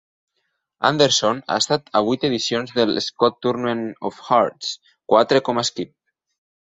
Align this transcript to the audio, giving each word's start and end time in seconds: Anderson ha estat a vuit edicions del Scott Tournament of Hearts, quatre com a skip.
Anderson 0.87 1.41
ha 1.41 1.57
estat 1.63 1.91
a 1.99 1.99
vuit 2.07 2.25
edicions 2.29 2.73
del 2.77 2.99
Scott 3.07 3.37
Tournament 3.47 3.83
of 4.11 4.23
Hearts, 4.29 4.71
quatre 5.15 5.43
com 5.51 5.63
a 5.63 5.65
skip. 5.71 5.93